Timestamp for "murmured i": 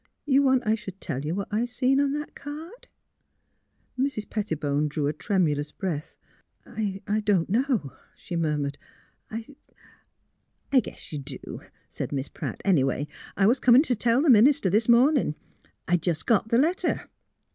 8.35-9.45